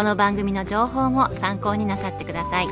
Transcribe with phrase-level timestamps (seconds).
[0.00, 2.68] この番組の情報も参考になさってください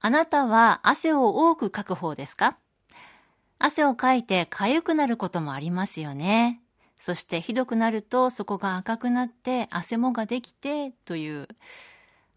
[0.00, 2.58] あなたは汗を多くかく方ですか？
[3.60, 6.60] 汗をかいて痒くなることもありますよね。
[6.98, 11.46] そしてひどくなるとそこが赤くなって汗もができてという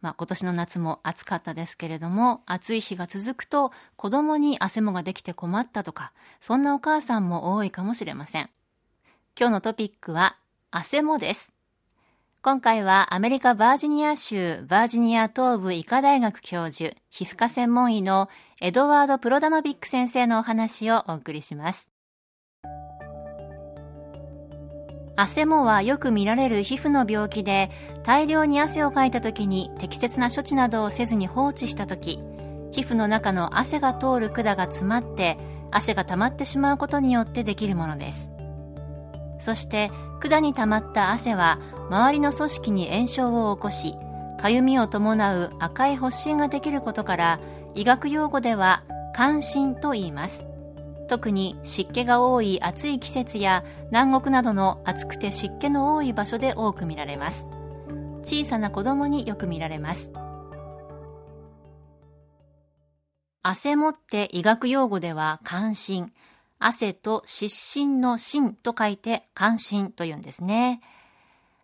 [0.02, 8.52] まあ、今年の夏も暑かったですけれども、暑い日が続くと子供に汗もができて困ったとか、そんなお母さんも多いかもしれません。
[9.40, 10.38] 今日のトピックは、
[10.74, 11.52] 汗もです。
[12.42, 18.30] 今回はアメリカバージニア州バージニア東部医科大学教授、皮膚科専門医の
[18.62, 21.90] エドワード・プロダノビック先生のお話をお送りします。
[25.18, 27.70] 汗もはよく見られる皮膚の病気で
[28.04, 32.22] 大量に汗をかいた時に適切な処置などをせずに放置した時
[32.72, 35.38] 皮膚の中の汗が通る管が詰まって
[35.70, 38.31] 汗が溜まってしまうことによってできるものです
[39.42, 43.96] そして管に溜まった汗は周りの組織に炎症を起こし
[44.40, 47.40] かゆみを伴う赤い発疹ができることから
[47.76, 50.48] 医学用語では関心と言います。
[51.08, 57.48] 特に湿気が多い暑い季節や南国などの暑くて湿気の多い場所で多く見られます。
[58.24, 60.12] 小さな子供によく見られます。
[63.44, 66.14] 汗もって医学用語では関心。
[66.64, 70.82] 汗と湿疹の疹と書いて関心と言うんですね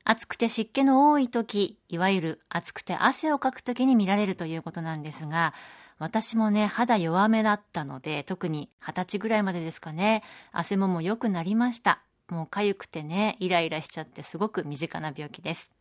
[0.03, 5.53] 暑くて湿気の多い時いわゆる暑くて汗をかく時に見られるということなんですが
[5.99, 10.21] 私もね、肌弱めだったので、特に二十歳ぐらいまでですかね、
[10.51, 12.01] 汗もも良くなりました。
[12.29, 15.73] もう痒くてね、イライラしちゃってすごく身近な病気です。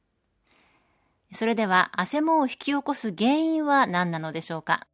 [1.34, 4.86] それでは、汗もを引き起こす原因は何なのでしょうか？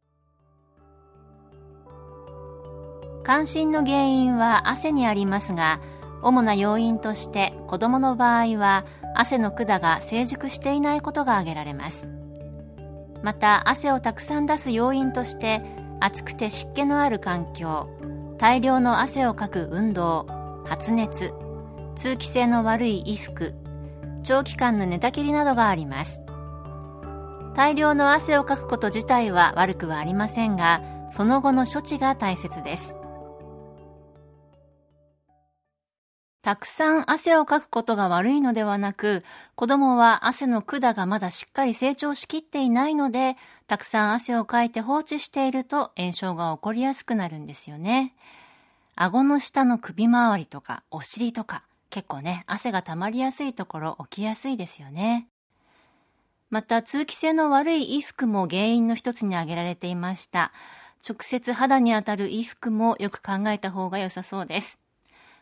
[3.23, 5.79] 関心の原因は汗にありますが、
[6.21, 8.85] 主な要因として子供の場合は
[9.15, 12.09] 汗の管が成熟していないことが挙げられます。
[13.23, 15.61] また汗をたくさん出す要因として
[16.01, 17.89] 暑くて湿気のある環境
[18.37, 20.27] 大量の汗をかく運動
[20.65, 21.33] 発熱
[21.95, 23.55] 通気性の悪い衣服
[24.23, 26.21] 長期間の寝たきりなどがあります
[27.55, 32.97] 大量の汗をかくこと自体は悪くはありませんがその後の処置が大切です
[36.43, 39.23] たくさん汗をかくことが悪いのではなく、
[39.55, 48.13] 子供は汗の管がまだしっかり成長しきっていないので、たくさん汗をかいて放置していると炎症が起こりやすくなるんですよね。
[48.95, 55.29] 顎の下の首周りとかお尻とか、結構ね、汗が溜まりやすいところ起きやすいですよね。
[56.49, 60.51] また、通気性の悪い衣服も原因の一つに挙げられていました。
[61.07, 64.82] 直接肌に当たる衣服もよく考えた方が良さそうです。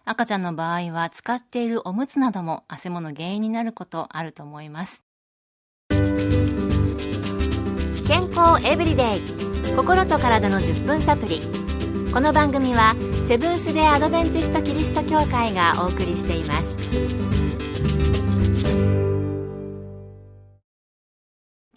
[0.04, 5.04] 赤ちゃんの場合は使っているおむつなども汗もの原因になることあると思います。
[8.08, 9.22] 健康エブリデイ。
[9.76, 11.40] 心と体の10分サプリ。
[12.12, 12.96] この番組は
[13.28, 16.76] セブンス・デ・アドベンチスト・キリスト教会がお送りしています。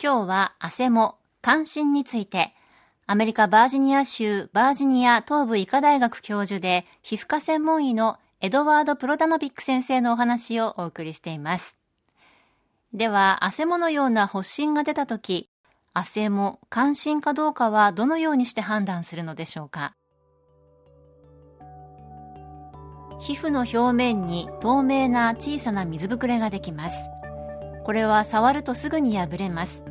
[0.02, 2.52] 今日は汗も関心について
[3.06, 11.76] アメリカバージニア州バージニア東部医科大学教授で皮膚科専門医のエドワード・プロダノビック先生のお話をお送りしています。
[12.94, 15.50] では、汗ものような発疹が出たとき、
[15.92, 19.94] 汗も関心かどうかはどのようにして判断するのでしょうか？
[23.20, 27.10] 皮膚の表面に透明な小さな水ぶくれができます。
[27.84, 29.84] これは触るとすぐに破れます。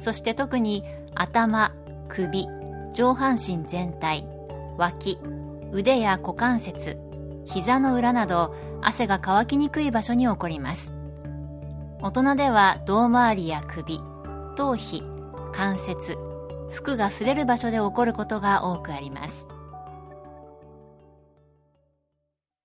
[0.00, 0.84] そして特に
[1.14, 1.72] 頭、
[2.14, 2.46] 首、
[2.92, 4.26] 上半身全体、
[4.76, 5.18] 脇、
[5.72, 6.98] 腕や股関節、
[7.46, 10.92] 膝の裏など汗が乾きにくい場所に起こります。
[12.02, 14.00] 大人では胴回りや首
[14.56, 15.02] 頭皮
[15.54, 16.18] 関節
[16.70, 19.48] 服が擦れる場所で起こることが多くあります。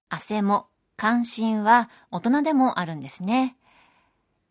[0.09, 0.67] 汗も
[0.97, 3.55] 関心は大人でもあるんですね。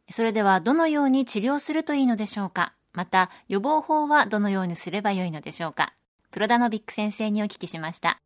[0.08, 2.72] それではどのように治療するといいのでしょうか？
[2.96, 5.92] また予防法はどのようにすればよいのでしょうか？
[6.30, 8.20] プロダノビック先生にお聞きしました。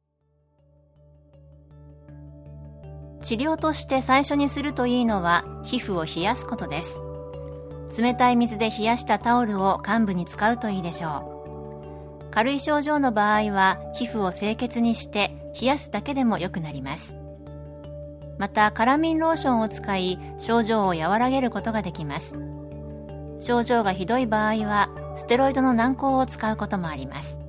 [3.20, 7.02] 治療として最初にするといいのは皮膚を冷やすことです。
[7.98, 12.30] 冷たい水で冷やしたタオルを患部に使うといいでしょう。
[12.30, 17.16] 軽い症状の場合は皮膚を清潔にして冷やすだけでも良くなります。
[18.38, 22.38] またカラミンローションを使い症状を和らげることができます。
[23.40, 27.40] 症状がひどい場合はステロイドの軟膏を使うこともあります。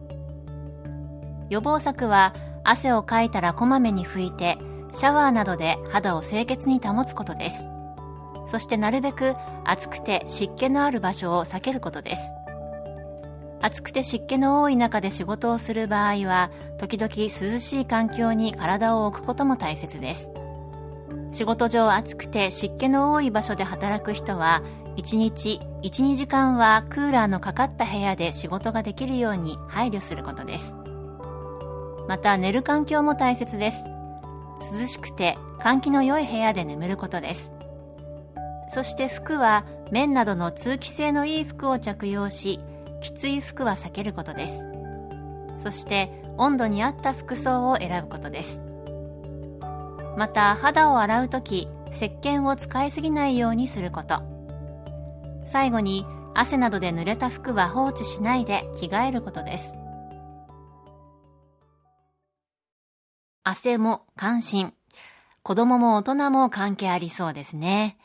[1.49, 2.33] 予防策は
[2.63, 4.57] 汗をかいたらこまめに拭いて
[4.93, 7.67] シャワーなどで肌を清潔に保つことです。
[8.47, 9.35] そしてなるべく
[9.65, 12.33] 暑くて湿気のある場所を避けることです。
[13.61, 16.49] 暑くて湿気の多い中で仕事をする場合は
[16.79, 20.31] 時々涼しい環境に体を置くことも大切です。
[21.31, 24.63] 仕事上暑くて湿気の多い場所で働く人は
[24.97, 30.75] 1日12時間はクーラーのかかった部屋で仕事ができるように配慮することです。
[32.07, 33.85] また寝る環境も大切です。
[34.79, 37.53] 涼しくて換気の良い部屋で眠ることです。
[38.67, 42.59] そして服は綿などの通気性のいい服を着用し
[43.01, 44.65] きつい服は避けることです。
[45.59, 48.61] そして温度に合った服装を選ぶことです。
[50.17, 54.30] また肌を洗う時石鹸を使いすぎないようにすること。
[55.45, 59.75] 最後に汗などで濡れた服は放置しないで着替えることです。
[63.43, 64.73] 汗も関心。
[65.43, 67.97] 子供も大人も関係ありそうですね。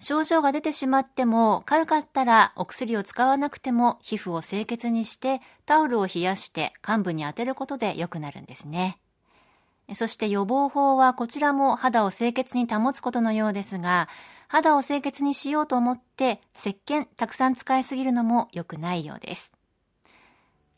[0.00, 8.98] 症状が出てしまっても軽かったらお薬を使わなくても皮膚を清潔にしてタオルを冷やして患部に当てることで良くなるんですね。
[9.94, 14.08] そして予防法はこちらも肌を清潔に保つことのようですが、
[14.48, 19.52] 肌を清潔にしようと思って石鹸たくさん使いすぎるのも良くないようです。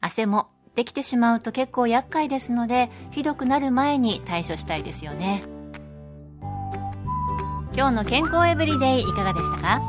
[0.00, 5.42] 汗もできてしまうと結構厄介ですので、ひどくなる前に対処したいですよね。
[7.76, 9.80] 今日の健康エブリデイいかがでしたか？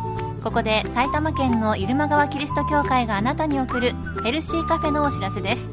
[0.44, 3.94] ここで埼玉県の入間川キリスト教会があなたに送る
[4.24, 5.72] ヘルシーカフェのお知らせです。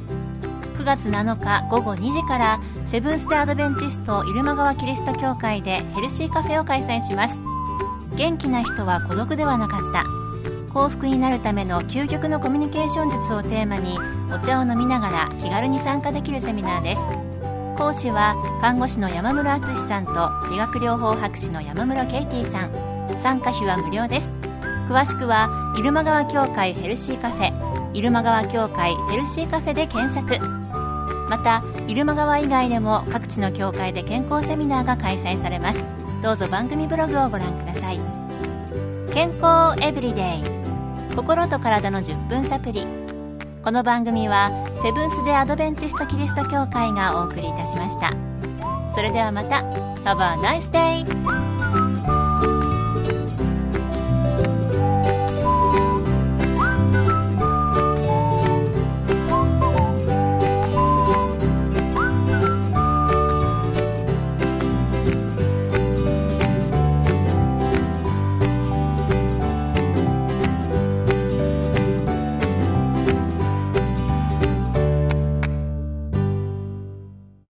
[0.75, 2.61] 9月7日午後2時から
[2.93, 7.39] セブンス・デ・アドベンチスト入間川キリスト教会でヘルシーカフェを開催します。
[8.19, 10.05] 元気な人は孤独ではなかった。
[10.75, 13.99] 幸福になるための究極のコミュニケーション術をテーマに
[14.31, 17.03] お茶を飲みながら気軽に参加できるセミナーです。
[17.79, 22.71] 講師は看護師の山室敦さんと理学療法博士の山室ケイティさん。
[23.23, 24.35] 参加費は無料です。
[24.87, 25.49] 詳しくは
[25.79, 27.53] 入間川協会ヘルシーカフェ。
[27.95, 30.62] 入間川協会ヘルシーカフェで検索。
[31.29, 35.85] また入間川以外でも各地の教会で健康セミナーが開催されます。
[36.23, 38.01] どうぞ番組ブログをご覧ください。
[39.13, 41.17] 健康エブリデイ。
[41.17, 42.87] 心と体の10分サプリ
[43.63, 44.51] この番組は
[44.83, 48.13] セブンス・デ・アドベンチスト・キリスト教会がお送りいたしました。
[48.95, 49.63] それではまた。
[50.05, 51.62] Have a nice day!